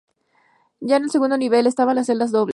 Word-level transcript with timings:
Ya 0.79 0.95
en 0.97 1.03
el 1.03 1.11
segundo 1.11 1.37
nivel, 1.37 1.67
estaban 1.67 1.95
las 1.95 2.07
celdas 2.07 2.31
dobles. 2.31 2.49